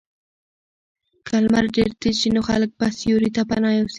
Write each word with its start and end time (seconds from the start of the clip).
که 1.27 1.35
لمر 1.43 1.65
ډېر 1.75 1.89
تېز 2.01 2.15
شي 2.21 2.29
نو 2.35 2.41
خلک 2.49 2.69
به 2.79 2.87
سیوري 2.99 3.29
ته 3.35 3.41
پناه 3.49 3.73
یوسي. 3.75 3.89